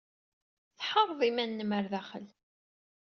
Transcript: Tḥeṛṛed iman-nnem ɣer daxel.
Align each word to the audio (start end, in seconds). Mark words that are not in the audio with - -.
Tḥeṛṛed 0.77 1.21
iman-nnem 1.29 1.71
ɣer 1.75 1.85
daxel. 1.91 2.27